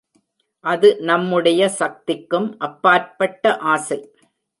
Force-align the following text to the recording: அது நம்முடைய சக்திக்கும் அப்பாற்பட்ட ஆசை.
அது 0.65 0.89
நம்முடைய 1.01 1.67
சக்திக்கும் 1.69 2.47
அப்பாற்பட்ட 2.59 3.53
ஆசை. 3.73 3.99